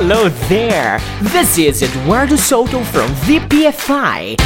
[0.00, 1.00] Hello there!
[1.20, 4.38] This is Eduardo Soto from VPFI.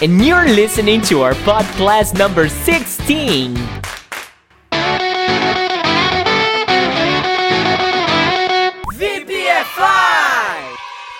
[0.00, 3.83] And you're listening to our podcast number 16.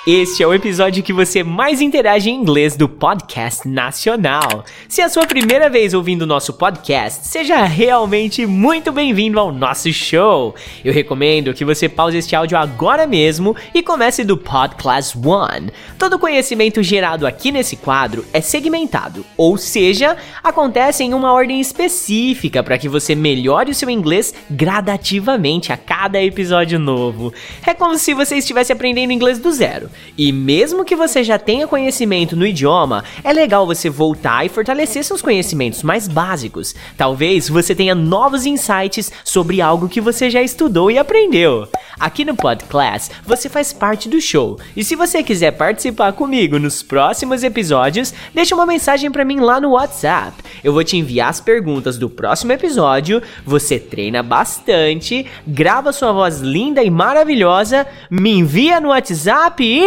[0.07, 4.63] Este é o episódio que você mais interage em inglês do podcast nacional.
[4.87, 9.51] Se é a sua primeira vez ouvindo o nosso podcast, seja realmente muito bem-vindo ao
[9.51, 10.55] nosso show.
[10.85, 15.73] Eu recomendo que você pause este áudio agora mesmo e comece do Podcast One.
[15.99, 22.63] Todo conhecimento gerado aqui nesse quadro é segmentado, ou seja, acontece em uma ordem específica
[22.63, 27.33] para que você melhore o seu inglês gradativamente a cada episódio novo.
[27.67, 29.94] É como se você estivesse aprendendo inglês do zero.
[30.17, 35.05] E mesmo que você já tenha conhecimento no idioma, é legal você voltar e fortalecer
[35.05, 36.75] seus conhecimentos mais básicos.
[36.97, 41.69] Talvez você tenha novos insights sobre algo que você já estudou e aprendeu.
[41.99, 44.59] Aqui no Podcast, você faz parte do show.
[44.77, 49.61] E se você quiser participar comigo nos próximos episódios, deixa uma mensagem para mim lá
[49.61, 50.43] no WhatsApp.
[50.63, 56.41] Eu vou te enviar as perguntas do próximo episódio, você treina bastante, grava sua voz
[56.41, 59.84] linda e maravilhosa, me envia no WhatsApp e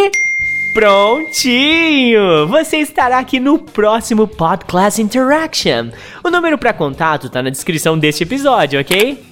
[0.72, 2.46] Prontinho!
[2.46, 5.88] Você estará aqui no próximo Podcast Interaction.
[6.22, 9.26] O número para contato tá na descrição deste episódio, ok?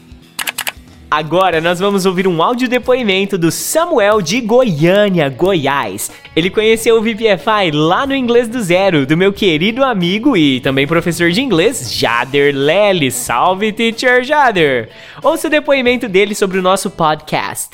[1.08, 6.10] Agora nós vamos ouvir um áudio depoimento do Samuel de Goiânia, Goiás.
[6.34, 10.86] Ele conheceu o VPFI lá no Inglês do Zero, do meu querido amigo e também
[10.86, 13.12] professor de inglês, Jader Lely.
[13.12, 14.90] Salve, teacher Jader!
[15.22, 17.70] Ouça o depoimento dele sobre o nosso podcast.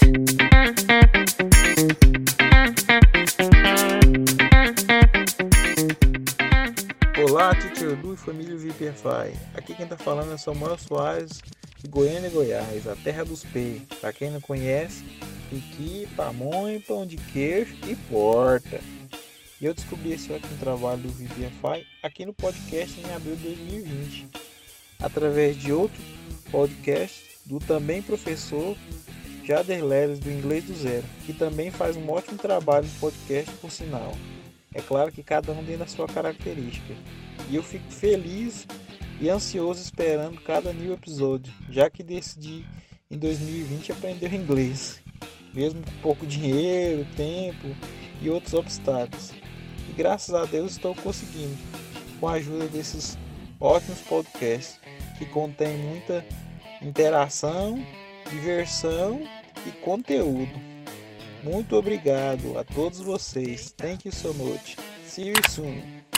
[7.42, 7.50] Olá,
[8.00, 9.36] Du e família VPFI.
[9.52, 11.42] Aqui quem tá falando é Samuel Soares,
[11.76, 13.82] de Goiânia, Goiás, a terra dos P.
[14.00, 15.02] Pra quem não conhece,
[15.50, 18.80] piqui, pamonha, pão de queijo e porta.
[19.60, 24.28] E eu descobri esse ótimo trabalho do VPFI aqui no podcast em abril de 2020,
[25.00, 26.00] através de outro
[26.48, 28.76] podcast do também professor
[29.44, 33.72] Jader Leles do Inglês do Zero, que também faz um ótimo trabalho no podcast por
[33.72, 34.12] sinal.
[34.72, 36.94] É claro que cada um tem a sua característica.
[37.50, 38.66] E eu fico feliz
[39.20, 42.64] e ansioso esperando cada new episódio, já que decidi
[43.10, 45.00] em 2020 aprender inglês,
[45.54, 47.68] mesmo com pouco dinheiro, tempo
[48.20, 49.32] e outros obstáculos.
[49.88, 51.56] E graças a Deus estou conseguindo,
[52.18, 53.18] com a ajuda desses
[53.60, 54.80] ótimos podcasts
[55.18, 56.24] que contêm muita
[56.80, 57.84] interação,
[58.30, 59.22] diversão
[59.66, 60.52] e conteúdo.
[61.42, 63.72] Muito obrigado a todos vocês.
[63.76, 64.76] Thank you so much.
[65.06, 66.11] See you soon.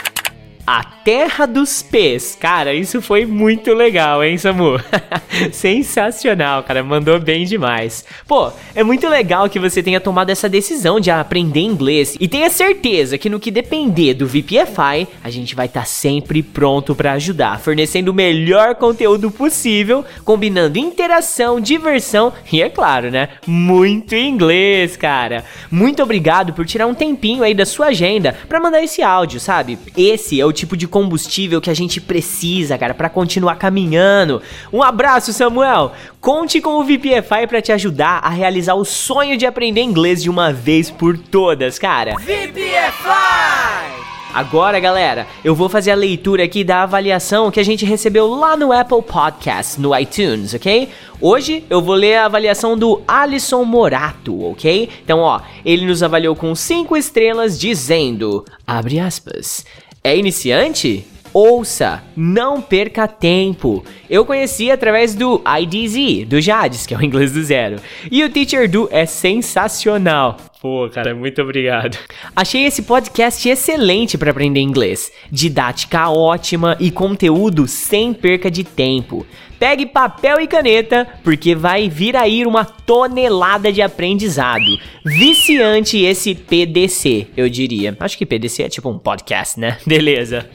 [0.67, 2.35] A Terra dos Pés.
[2.41, 4.81] Cara, isso foi muito legal, hein, Samu?
[5.53, 6.83] Sensacional, cara.
[6.83, 8.07] Mandou bem demais.
[8.27, 12.49] Pô, é muito legal que você tenha tomado essa decisão de aprender inglês e tenha
[12.49, 17.13] certeza que no que depender do VPFI, a gente vai estar tá sempre pronto para
[17.13, 24.97] ajudar, fornecendo o melhor conteúdo possível, combinando interação, diversão e, é claro, né, muito inglês,
[24.97, 25.45] cara.
[25.71, 29.79] Muito obrigado por tirar um tempinho aí da sua agenda para mandar esse áudio, sabe?
[29.95, 34.41] Esse é o tipo de combustível que a gente precisa, cara, para continuar caminhando.
[34.73, 35.93] Um abraço, Samuel.
[36.21, 40.31] Conte com o VPFI para te ajudar a realizar o sonho de aprender inglês de
[40.31, 42.15] uma vez por todas, cara.
[42.15, 44.05] VPFI!
[44.35, 48.57] Agora, galera, eu vou fazer a leitura aqui da avaliação que a gente recebeu lá
[48.57, 50.89] no Apple Podcast, no iTunes, ok?
[51.21, 54.89] Hoje eu vou ler a avaliação do Alisson Morato, ok?
[55.05, 59.65] Então, ó, ele nos avaliou com 5 estrelas dizendo, abre aspas,
[60.07, 61.07] é iniciante?
[61.33, 63.83] Ouça, não perca tempo.
[64.09, 67.77] Eu conheci através do IDZ, do Jades, que é o inglês do zero.
[68.13, 70.37] E o Teacher Do é sensacional.
[70.65, 71.99] Pô, cara, muito obrigado.
[72.35, 75.13] Achei esse podcast excelente para aprender inglês.
[75.31, 79.27] Didática ótima e conteúdo sem perca de tempo.
[79.59, 84.65] Pegue papel e caneta, porque vai vir aí uma tonelada de aprendizado.
[85.05, 87.97] Viciante esse PDC, eu diria.
[88.01, 89.79] Acho que PDC é tipo um podcast, né?
[89.87, 90.49] Beleza.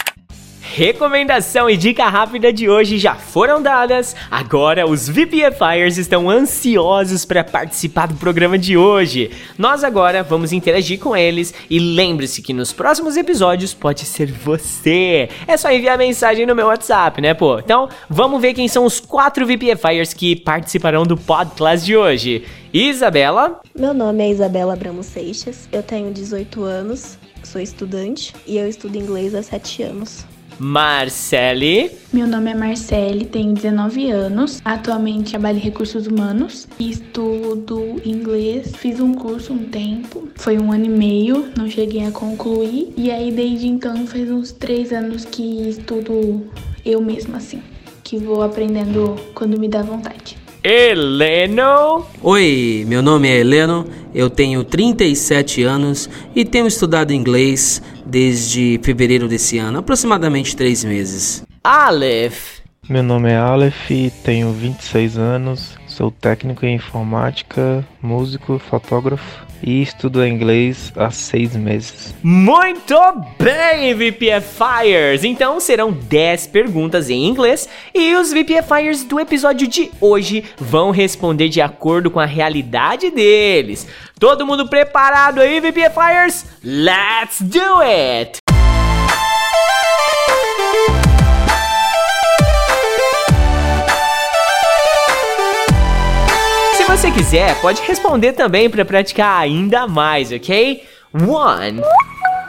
[0.72, 4.14] Recomendação e dica rápida de hoje já foram dadas.
[4.30, 9.32] Agora os VPFires estão ansiosos para participar do programa de hoje.
[9.58, 15.28] Nós agora vamos interagir com eles e lembre-se que nos próximos episódios pode ser você.
[15.44, 17.58] É só enviar mensagem no meu WhatsApp, né, pô?
[17.58, 22.44] Então, vamos ver quem são os quatro VPFires que participarão do podcast de hoje.
[22.72, 23.60] Isabela?
[23.76, 28.96] Meu nome é Isabela Abramo Seixas, eu tenho 18 anos, sou estudante e eu estudo
[28.96, 30.24] inglês há 7 anos.
[30.58, 31.90] Marcele.
[32.12, 34.60] Meu nome é Marcele, tenho 19 anos.
[34.64, 38.72] Atualmente trabalho em recursos humanos e estudo inglês.
[38.76, 42.92] Fiz um curso um tempo, foi um ano e meio, não cheguei a concluir.
[42.96, 46.46] E aí desde então faz uns três anos que estudo
[46.84, 47.62] eu mesma assim,
[48.02, 50.36] que vou aprendendo quando me dá vontade.
[50.62, 52.04] Heleno.
[52.22, 57.80] Oi, meu nome é Heleno, eu tenho 37 anos e tenho estudado inglês
[58.10, 61.44] desde fevereiro desse ano, aproximadamente três meses.
[61.62, 62.60] Aleph.
[62.88, 63.90] Meu nome é Aleph,
[64.24, 72.14] tenho 26 anos, sou técnico em informática, músico, fotógrafo e estudo inglês há seis meses.
[72.22, 72.96] Muito
[73.38, 75.24] bem, VPFires!
[75.24, 81.48] Então serão 10 perguntas em inglês e os VPFires do episódio de hoje vão responder
[81.48, 83.86] de acordo com a realidade deles.
[84.18, 86.46] Todo mundo preparado aí, VPFires?
[86.62, 88.39] Let's do it!
[97.10, 100.84] Você quiser, pode responder também para praticar ainda mais, ok?
[101.12, 101.80] One.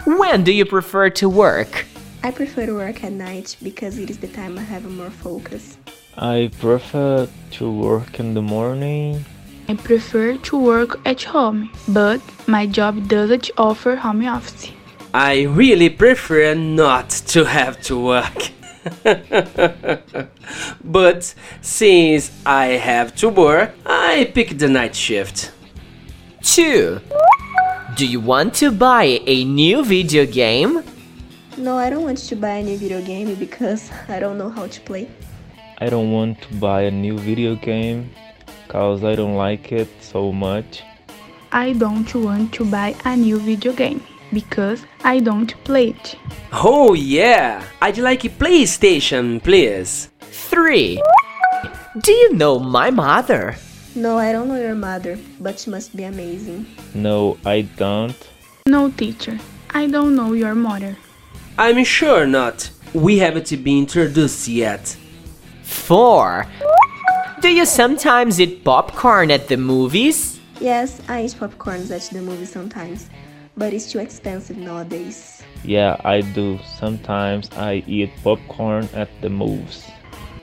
[0.06, 1.86] When do you prefer to work?
[2.24, 5.78] I prefer to work at night because it is the time I have more focus.
[6.16, 7.28] I prefer
[7.58, 9.26] to work in the morning.
[9.68, 14.72] I prefer to work at home, but my job doesn't offer home office.
[15.14, 18.52] I really prefer not to have to work.
[20.84, 25.52] but since I have to work, I pick the night shift.
[26.44, 27.00] 2.
[27.96, 30.84] Do you want to buy a new video game?
[31.58, 34.68] No, I don't want to buy a new video game because I don't know how
[34.68, 35.10] to play.
[35.80, 38.10] I don't want to buy a new video game
[38.68, 40.84] cause I don't like it so much.
[41.52, 44.02] I don't want to buy a new video game
[44.34, 46.16] because I don't play it.
[46.52, 50.10] Oh yeah, I'd like a PlayStation, please.
[50.20, 51.02] 3.
[52.00, 53.56] Do you know my mother?
[53.96, 56.66] No, I don't know your mother, but she must be amazing.
[56.94, 58.16] No, I don't.
[58.66, 59.38] No, teacher,
[59.72, 60.96] I don't know your mother.
[61.58, 62.72] I'm sure not.
[62.94, 64.96] We haven't been introduced yet.
[65.64, 66.46] 4.
[67.42, 70.40] Do you sometimes eat popcorn at the movies?
[70.60, 73.10] Yes, I eat popcorns at the movies sometimes,
[73.62, 75.44] but it's too expensive nowadays.
[75.64, 76.58] Yeah, I do.
[76.80, 79.86] Sometimes I eat popcorn at the movies.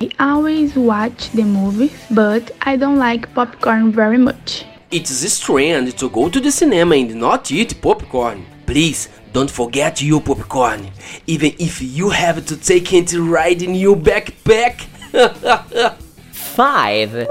[0.00, 4.64] I always watch the movies, but I don't like popcorn very much.
[4.92, 8.46] It's strange to go to the cinema and not eat popcorn.
[8.66, 10.88] Please don't forget your popcorn,
[11.26, 14.74] even if you have to take it right in your backpack.
[16.30, 17.28] 5.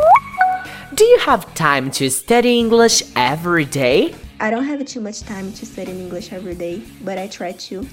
[0.95, 4.13] Do you have time to study English every day?
[4.39, 7.87] I don't have too much time to study English every day, but I try to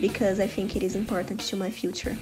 [0.00, 2.16] because I think it is important to my future.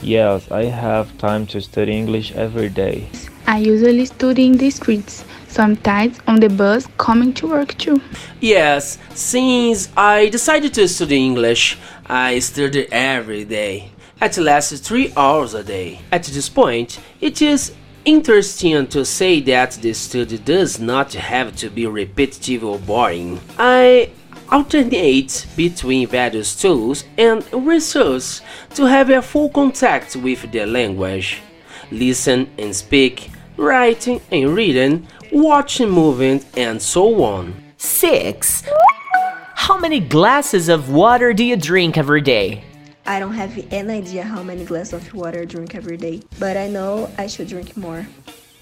[0.00, 3.08] Yes, I have time to study English every day.
[3.48, 8.00] I usually study in the streets, sometimes on the bus coming to work too.
[8.40, 13.90] yes, since I decided to study English, I study every day,
[14.20, 16.00] at least three hours a day.
[16.12, 17.72] At this point, it is
[18.06, 23.40] interesting to say that the study does not have to be repetitive or boring.
[23.58, 24.10] I
[24.50, 28.42] alternate between various tools and resources
[28.74, 31.42] to have a full contact with the language.
[31.90, 37.54] Listen and speak, writing and reading, watching movies, and so on.
[37.76, 38.62] 6.
[39.56, 42.62] How many glasses of water do you drink every day?
[43.08, 46.56] I don't have any idea how many glasses of water I drink every day, but
[46.56, 48.04] I know I should drink more.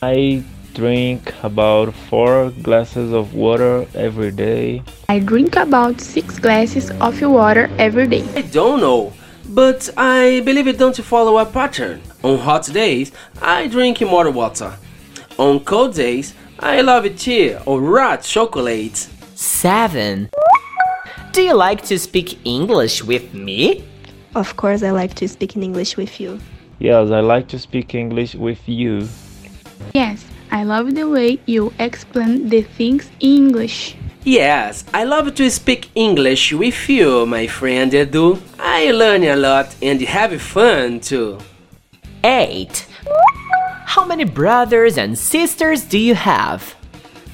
[0.03, 4.83] I drink about 4 glasses of water every day.
[5.09, 8.23] I drink about six glasses of water every day.
[8.37, 9.15] I don't know,
[9.49, 12.03] but I believe it don't follow a pattern.
[12.23, 14.77] On hot days, I drink more water.
[15.39, 19.09] On cold days, I love tea or hot chocolate.
[19.35, 20.29] 7.
[21.33, 23.85] Do you like to speak English with me?
[24.35, 26.41] Of course, I like to speak in English with you.
[26.81, 29.09] Yes, I like to speak English with you.
[29.95, 33.97] Yes, I love the way you explain the things in English.
[34.25, 38.41] Yes, I love to speak English with you, my friend Edu.
[38.59, 41.39] I learn a lot and have fun too.
[42.25, 42.87] 8.
[43.85, 46.75] How many brothers and sisters do you have?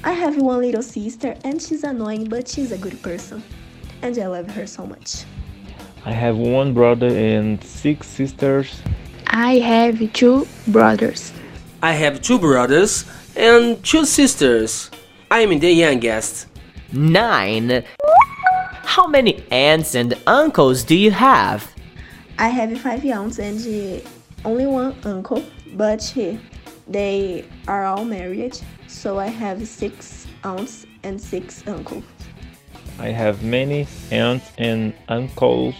[0.04, 3.42] I have one little sister, and she's annoying, but she's a good person,
[4.02, 5.24] and I love her so much.
[6.04, 8.80] I have one brother and six sisters.
[9.26, 11.32] I have two brothers.
[11.82, 13.04] I have two brothers
[13.36, 14.90] and two sisters.
[15.30, 16.46] I'm the youngest.
[16.92, 17.84] 9.
[18.84, 21.70] How many aunts and uncles do you have?
[22.38, 24.00] I have five aunts and uh,
[24.44, 26.16] only one uncle, but
[26.88, 32.04] they are all married, so I have six aunts and six uncles.
[33.00, 35.74] I have many aunts and uncles.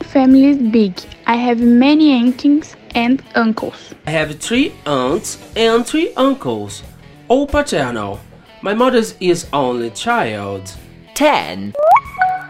[0.00, 0.98] Family is big.
[1.26, 3.94] I have many aunts and uncles.
[4.06, 6.82] I have three aunts and three uncles,
[7.28, 8.20] all paternal.
[8.62, 10.74] My mother is only child.
[11.14, 11.74] 10.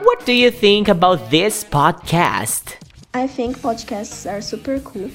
[0.02, 2.76] What do you think about this podcast?
[3.14, 5.10] I think podcasts are super cool,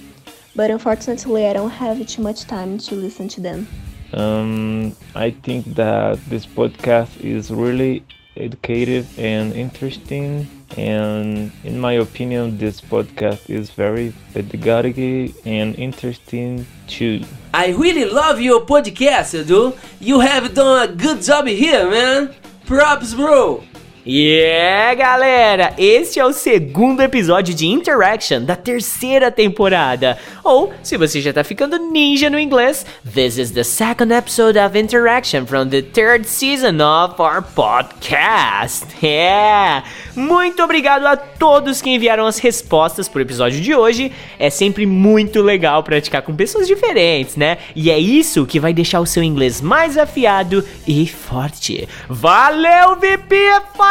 [0.54, 3.68] but unfortunately, I don't have too much time to listen to them.
[4.12, 8.04] Um, I think that this podcast is really
[8.38, 10.48] educative and interesting.
[10.78, 17.24] And in my opinion, this podcast is very pedagogic and interesting too.
[17.54, 19.78] I really love your podcast, Edu.
[20.00, 22.34] You have done a good job here, man.
[22.66, 23.64] Props, bro.
[24.10, 25.74] Yeah, galera!
[25.78, 30.18] Este é o segundo episódio de Interaction da terceira temporada.
[30.46, 34.80] Ou, se você já tá ficando ninja no inglês, this is the second episode of
[34.80, 38.86] Interaction from the third season of our podcast.
[39.04, 39.84] Yeah!
[40.16, 44.14] Muito obrigado a todos que enviaram as respostas pro episódio de hoje.
[44.40, 47.58] É sempre muito legal praticar com pessoas diferentes, né?
[47.76, 51.90] E é isso que vai deixar o seu inglês mais afiado e forte.
[52.08, 53.36] Valeu, VP!